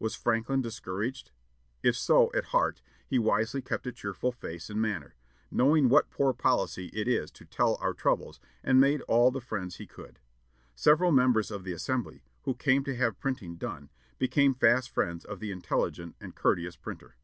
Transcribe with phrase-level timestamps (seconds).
[0.00, 1.30] Was Franklin discouraged?
[1.84, 5.14] If so at heart, he wisely kept a cheerful face and manner,
[5.52, 9.76] knowing what poor policy it is to tell our troubles, and made all the friends
[9.76, 10.18] he could.
[10.74, 13.88] Several members of the Assembly, who came to have printing done,
[14.18, 17.14] became fast friends of the intelligent and courteous printer.